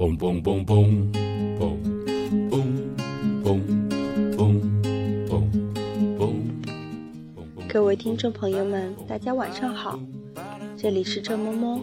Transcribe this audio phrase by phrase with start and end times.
[0.00, 1.12] 嘣嘣嘣嘣
[1.58, 1.76] 嘣
[2.48, 2.56] 嘣
[3.44, 3.60] 嘣
[4.34, 4.40] 嘣
[5.28, 5.44] 嘣
[6.16, 6.32] 嘣。
[7.68, 10.00] 各位听众朋友们，大家晚上好，
[10.74, 11.82] 这里是郑摸摸，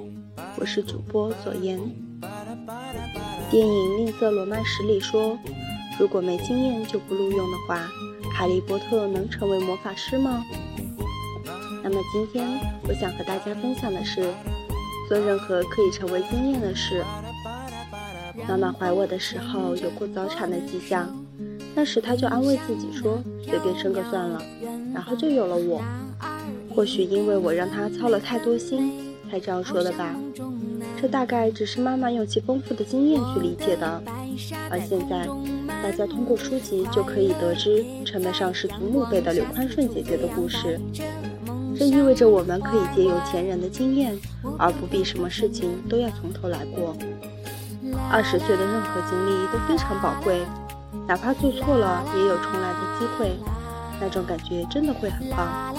[0.60, 1.78] 我是主播左岩。
[3.52, 5.38] 电影《吝啬罗曼史》里说，
[6.00, 7.88] 如果没经验就不录用的话，
[8.34, 10.44] 哈利波特能成为魔法师吗？
[11.84, 12.48] 那么今天
[12.88, 14.34] 我想和大家分享的是，
[15.08, 17.06] 做任何可以成为经验的事。
[18.46, 21.08] 妈妈怀我的时候有过早产的迹象，
[21.74, 24.42] 那时她就安慰自己说，随便生个算了，
[24.94, 25.82] 然后就有了我。
[26.76, 28.92] 或许因为我让她操了太多心，
[29.30, 30.16] 才这样说的吧。
[31.02, 34.02] 这大概只是妈妈用其丰富的经验去理解的。
[34.70, 35.28] 而现在，
[35.82, 40.80] 大家通过书籍就可以得知，称得上是祖母辈的柳宽顺姐姐的故事。
[41.78, 44.18] 这意味着我们可以借由前人的经验，
[44.58, 46.96] 而不必什么事情都要从头来过。
[48.10, 50.46] 二十岁的任何经历都非常宝贵，
[51.08, 53.38] 哪怕做错了也有重来的机会，
[54.00, 55.76] 那种感觉真的会很棒。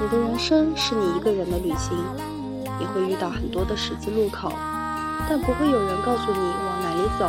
[0.00, 1.96] 你的人生是你一个人的旅行，
[2.78, 4.50] 你会遇到很多的十字路口，
[5.28, 7.28] 但不会有人告诉你往哪里走，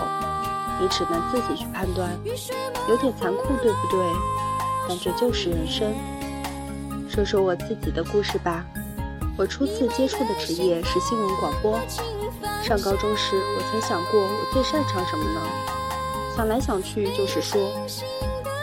[0.79, 2.09] 你只能自己去判断。
[2.89, 4.05] 有点残酷，对不对？
[4.87, 5.93] 但这就是人生。
[7.09, 8.63] 说说我自己的故事吧。
[9.37, 11.79] 我初次接触的职业是新闻广播。
[12.61, 15.41] 上高中时，我曾想过我最擅长什么呢？
[16.35, 17.59] 想来想去，就是说，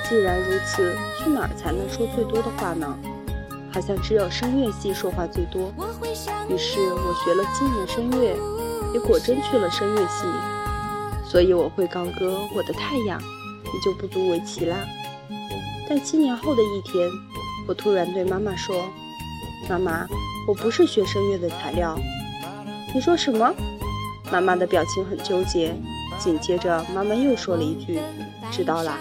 [0.08, 2.96] 既然如此，去哪儿才能说最多的话呢？
[3.72, 5.72] 好像只有声乐系说话最多。
[6.48, 8.36] 于是我学了七年声乐，
[8.94, 10.24] 也果真去了声乐系。
[11.28, 14.78] 所以我会高歌《我的太阳》，也就不足为奇啦。
[15.88, 17.08] 但七年后的一天。
[17.66, 18.82] 我突然对妈妈说
[19.68, 20.06] ：“妈妈，
[20.48, 21.98] 我不是学声乐的材料。”
[22.94, 23.52] 你说什么？
[24.30, 25.74] 妈妈的表情很纠结。
[26.18, 28.00] 紧接着，妈妈又说了一句
[28.50, 28.98] ：“知道啦。”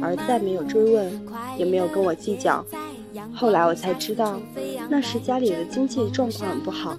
[0.00, 2.64] 而再没有追问，也没有跟我计较。
[3.34, 4.38] 后来我才知道，
[4.88, 6.96] 那时家里的经济状况很不好。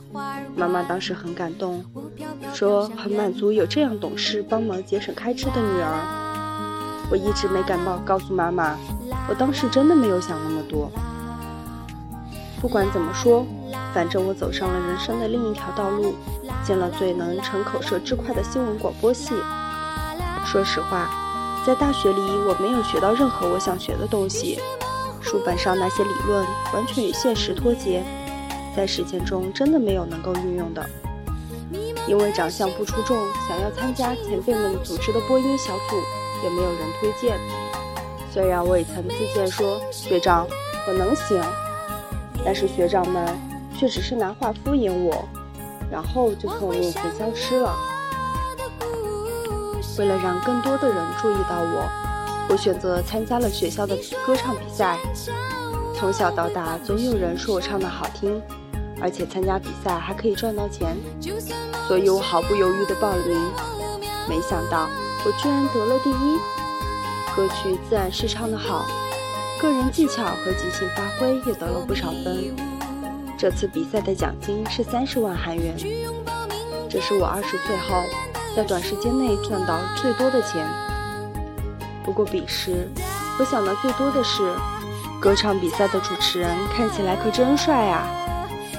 [0.56, 1.84] 妈妈当时很感动，
[2.54, 7.10] 说很满足有这样懂事、帮忙节省开支的女儿。
[7.10, 8.78] 我一直没敢报告诉妈妈。
[9.28, 10.92] 我当时真的没有想那么多。
[12.62, 13.46] 不管怎么说，
[13.94, 16.14] 反正我走上了人生的另一条道路，
[16.66, 19.34] 进了最能成口舌之快的新闻广播系。
[20.46, 21.10] 说实话，
[21.66, 24.60] 在大学里我没有学到任何我想学的东西，
[25.22, 28.04] 书本上那些理论完全与现实脱节，
[28.76, 30.86] 在实践中真的没有能够运用的。
[32.08, 35.96] 因为长相不出众，想要参加前辈们组织的播音小组，
[36.44, 37.38] 也没有人推荐。
[38.32, 40.46] 虽然我也曾自荐说学长
[40.88, 41.42] 我能行，
[42.44, 43.26] 但是学长们
[43.78, 45.24] 却只是拿话敷衍我，
[45.94, 47.78] 然后就从我面前消失了。
[50.00, 51.88] 为了让更多的人注意到我，
[52.50, 53.96] 我选择参加了学校的
[54.26, 54.98] 歌唱比赛。
[55.96, 58.42] 从小到大，总有人说我唱得好听，
[59.00, 60.98] 而且参加比赛还可以赚到钱，
[61.88, 63.38] 所以我毫不犹豫地报了名。
[64.28, 64.90] 没想到
[65.24, 66.40] 我居然得了第一。
[67.36, 68.84] 歌曲自然是唱得好，
[69.62, 72.73] 个人技巧和即兴发挥也得了不少分。
[73.44, 75.76] 这次比赛的奖金是三十万韩元，
[76.90, 78.02] 这是我二十岁后
[78.56, 80.66] 在短时间内赚到最多的钱。
[82.06, 82.88] 不过彼时，
[83.38, 84.50] 我想的最多的是，
[85.20, 88.08] 歌唱比赛的主持人看起来可真帅啊！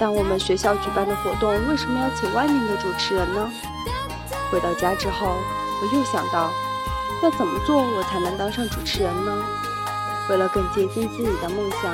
[0.00, 3.50] 但我们学校举办的活动为什么要请外面的主持人呢？
[4.50, 5.36] 回到家之后，
[5.82, 6.50] 我又想到。
[7.22, 9.44] 要怎么做我才能当上主持人呢？
[10.30, 11.92] 为了更接近自己的梦想，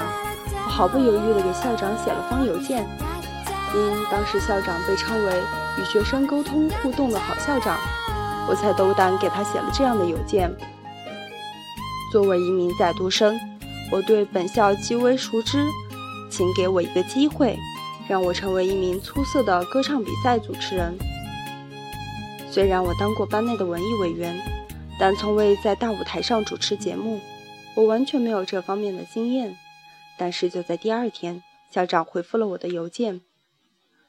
[0.71, 2.87] 毫不犹豫地给校长写了封邮件。
[3.75, 5.43] 因当时校长被称为
[5.79, 7.79] 与学生沟通互动的好校长，
[8.49, 10.51] 我才斗胆给他写了这样的邮件。
[12.13, 13.39] 作为一名在读生，
[13.91, 15.67] 我对本校极为熟知，
[16.31, 17.59] 请给我一个机会，
[18.09, 20.97] 让我成为一名出色的歌唱比赛主持人。
[22.51, 24.41] 虽然我当过班内的文艺委员。
[25.03, 27.19] 但从未在大舞台上主持节目，
[27.75, 29.57] 我完全没有这方面的经验。
[30.21, 33.23] 但是就在第二天，校长回复了我的邮件：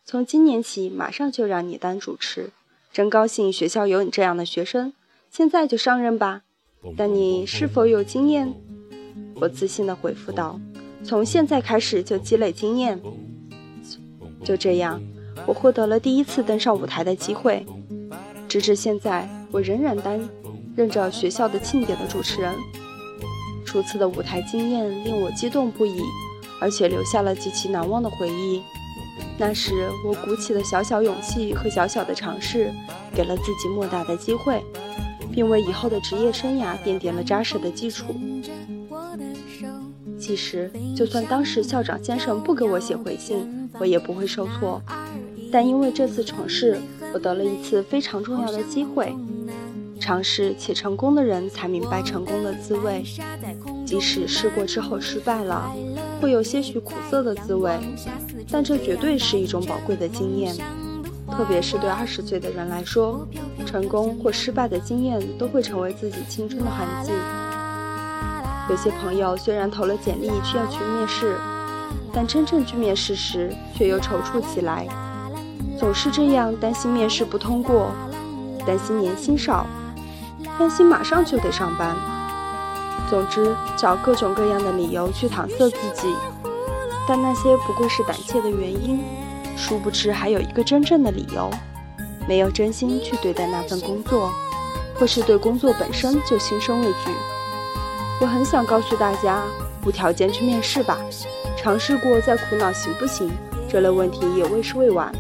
[0.04, 2.50] 从今年起，马上就让你当主持，
[2.92, 4.92] 真高兴学校有你这样的学生，
[5.30, 6.42] 现在就上任吧。
[6.98, 8.54] 但你是否有经验？
[9.36, 10.60] 我自信地回复道：
[11.02, 13.02] 从现在开始就积累经验。
[14.44, 15.02] 就这样，
[15.46, 17.66] 我获得了第一次登上舞台的机会。
[18.50, 20.30] 直至现在，我仍然担。
[20.76, 22.54] 任着学校的庆典的主持人，
[23.72, 26.02] 初次的舞台经验令我激动不已，
[26.60, 28.62] 而且留下了极其难忘的回忆。
[29.38, 32.70] 那时我鼓起的小小勇气和小小的尝试，
[33.16, 34.62] 给了自己莫大的机会，
[35.32, 38.14] 并为以后的职业生涯奠定了扎实的基础。
[40.20, 44.82] 其实，就算当时校长先生不给我写回信，我也不会受挫。
[45.50, 46.78] 但因为这次尝试，
[47.14, 49.16] 我得了一次非常重要的机会。
[50.02, 53.04] 尝试且成功的人才明白成功的滋味，
[53.86, 55.72] 即使试过之后失败了，
[56.20, 57.78] 会有些许苦涩的滋味，
[58.50, 60.56] 但这绝对是一种宝贵的经验。
[61.30, 63.26] 特别是对二十岁的人来说，
[63.64, 67.12] 成功或失败的经验都会成为自己青春的痕迹。
[68.70, 71.36] 有些朋友虽然投了简历需要去面试，
[72.12, 74.88] 但真正去面试时却又踌躇起来，
[75.80, 77.92] 总是这样担心面试不通过，
[78.66, 79.68] 担心年薪少。
[80.62, 81.96] 担心马上就得上班，
[83.10, 86.16] 总之找各种各样的理由去搪塞自己，
[87.08, 89.04] 但那些不过是胆怯的原因。
[89.58, 91.50] 殊不知还有一个真正的理由，
[92.28, 94.30] 没有真心去对待那份工作，
[95.00, 97.12] 或是对工作本身就心生畏惧。
[98.20, 99.42] 我很想告诉大家，
[99.84, 101.00] 无条件去面试吧，
[101.58, 103.32] 尝试过再苦恼行不行？
[103.68, 105.12] 这类问题也为时未晚。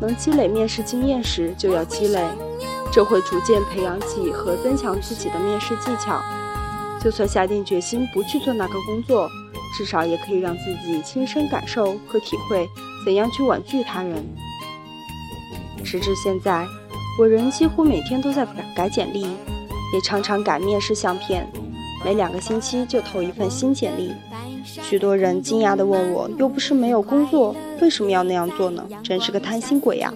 [0.00, 2.26] 能积累面试经验时就要积累。
[2.94, 6.22] 这会逐渐培养起和增强自己的面试技巧。
[7.02, 9.28] 就算下定决心不去做那个工作，
[9.76, 12.68] 至少也可以让自己亲身感受和体会
[13.04, 14.24] 怎样去婉拒他人。
[15.84, 16.64] 直至现在，
[17.18, 19.22] 我仍几乎每天都在改改简历，
[19.92, 21.50] 也常常改面试相片，
[22.04, 24.12] 每两个星期就投一份新简历。
[24.64, 28.86] 许多人惊讶地问我：“又不是没有工作，为什么要那样做呢？
[29.02, 30.14] 真是个贪心鬼呀！”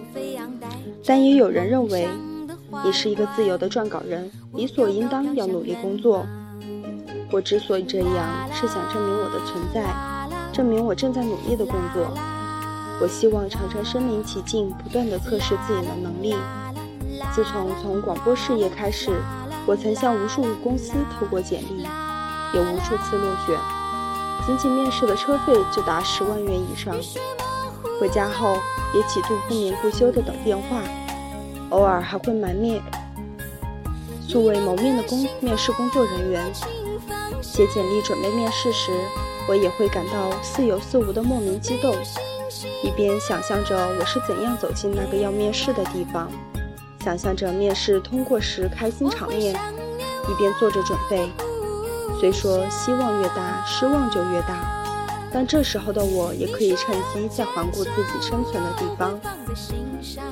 [1.05, 2.07] 但也有人认为。
[2.85, 6.27] 你是一个自由的撰稿人，理所应当要努力工作。
[7.31, 9.85] 我之所以这样，是想证明我的存在，
[10.53, 12.07] 证明我正在努力的工作。
[13.01, 16.35] 我希望常常身临其境，不断地测试自己的能力。
[17.35, 19.13] 自从从广播事业开始，
[19.67, 21.83] 我曾向无数公司投过简历，
[22.53, 23.57] 也无数次落选，
[24.47, 26.95] 仅仅面试的车费就达十万元以上。
[27.99, 28.57] 回家后
[28.95, 30.83] 也几度不眠不休地等电话。
[31.71, 32.81] 偶尔还会埋面
[34.27, 36.45] 素未谋面的工面试工作人员
[37.43, 38.93] 写简历准备面试时，
[39.49, 41.95] 我也会感到似有似无的莫名激动，
[42.83, 46.31] 一边想象着我是怎样走进那个要面试的地方，
[47.01, 49.55] 想象着面试通过时开心场面，
[50.29, 51.31] 一边做着准备。
[52.21, 54.78] 虽说希望越大，失望就越大。
[55.33, 59.21] 但这时候的我也可以趁机再环顾自己生存的地方，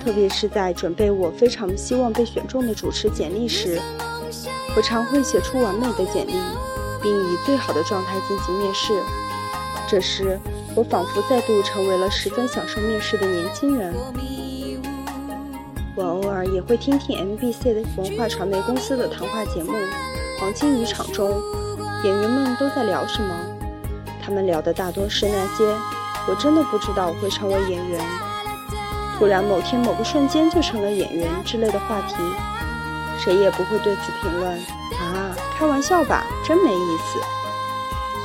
[0.03, 3.81] 特别是在准备我非常希望被选中的主持简历时，
[4.75, 6.33] 我常会写出完美的简历，
[7.03, 8.95] 并以最好的状态进行面试。
[9.87, 10.41] 这时，
[10.75, 13.95] 我仿佛再度成为了十分享受面试的年轻人。
[15.95, 19.73] 我偶尔也会听听 MBC 的文化传媒公司的谈话节目
[20.41, 21.41] 《黄金渔场》中，
[22.05, 23.56] 演员们都在聊什么。
[24.27, 25.65] 他们聊的大多是那些
[26.27, 28.05] 我真的不知道我会成为演员，
[29.17, 32.17] 突然某天某个瞬间就成了演员之类的话题，
[33.21, 34.51] 谁也不会对此评论
[34.99, 37.21] 啊，开玩笑吧，真没意思。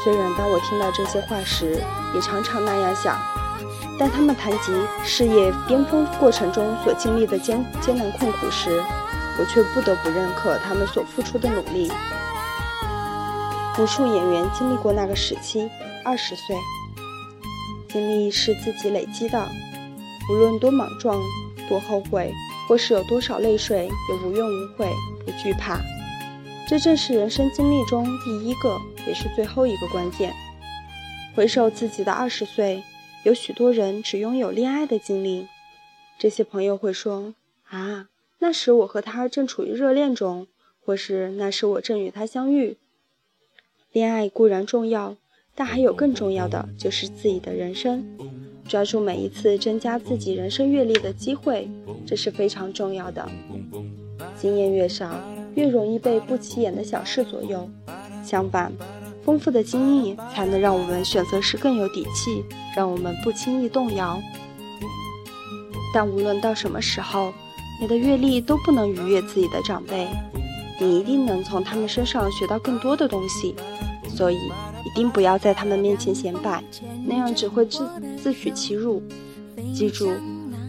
[0.03, 1.79] 虽然当我听到这些话时
[2.15, 3.15] 也常常那样想，
[3.99, 4.73] 但他们谈及
[5.03, 8.81] 事业巅峰过程中所经历的艰艰难困苦时，
[9.37, 11.91] 我却不得不认可他们所付出的努力。
[13.77, 15.69] 无数演员经历过那个时期。
[16.03, 16.55] 二十岁，
[17.87, 19.47] 经历是自己累积的，
[20.29, 21.21] 无论多莽撞、
[21.69, 22.33] 多后悔，
[22.67, 24.89] 或是有多少泪水，也无怨无悔，
[25.25, 25.79] 不惧怕。
[26.67, 30.33] 这正是人生经历中第一个，也是最后一个关键。
[31.35, 32.83] 回首自己的二十岁，
[33.23, 35.47] 有许多人只拥有恋爱的经历。
[36.17, 37.33] 这些朋友会说
[37.69, 38.07] ：“啊，
[38.39, 40.47] 那时我和他正处于热恋中，
[40.83, 42.77] 或是那时我正与他相遇。”
[43.91, 45.15] 恋爱固然重要。
[45.53, 48.03] 但还有更重要的，就是自己的人生，
[48.67, 51.69] 抓住每一次增加自己人生阅历的机会，
[52.05, 53.27] 这是非常重要的。
[54.37, 55.11] 经验越少，
[55.55, 57.69] 越容易被不起眼的小事左右。
[58.23, 58.71] 相反，
[59.23, 62.43] 丰富的经历才能让我们选择时更有底气，
[62.75, 64.19] 让我们不轻易动摇。
[65.93, 67.33] 但无论到什么时候，
[67.81, 70.07] 你的阅历都不能逾越自己的长辈，
[70.79, 73.53] 你一定能从他们身上学到更多的东西。
[74.07, 74.37] 所以。
[74.91, 76.63] 一定不要在他们面前显摆，
[77.05, 77.87] 那样只会自
[78.21, 79.01] 自取其辱。
[79.73, 80.09] 记住，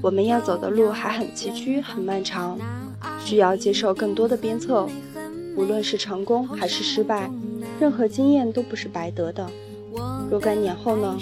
[0.00, 2.58] 我们要走的路还很崎岖、很漫长，
[3.24, 4.88] 需要接受更多的鞭策。
[5.56, 7.30] 无论是成功还是失败，
[7.78, 9.50] 任何经验都不是白得的。
[10.30, 11.18] 若干年后呢，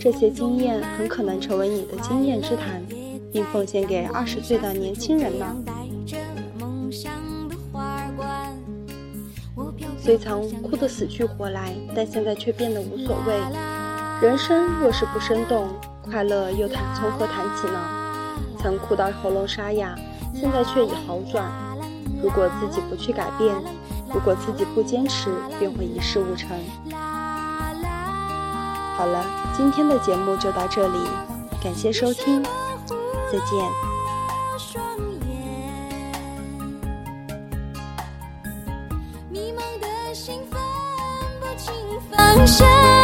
[0.00, 2.82] 这些经验很可能成为你的经验之谈，
[3.32, 5.56] 并奉献给二十岁的年轻人呢。
[10.04, 13.34] 虽曾哭得死去活来，但现在却变得无所谓。
[14.20, 15.70] 人生若是不生动，
[16.02, 17.80] 快乐又谈从何谈起呢？
[18.58, 19.94] 曾哭到喉咙沙哑，
[20.34, 21.50] 现在却已好转。
[22.22, 23.54] 如果自己不去改变，
[24.12, 26.50] 如果自己不坚持，便会一事无成。
[28.98, 29.24] 好了，
[29.56, 30.98] 今天的节目就到这里，
[31.62, 32.42] 感谢收听，
[33.32, 33.93] 再见。
[42.46, 43.03] 下。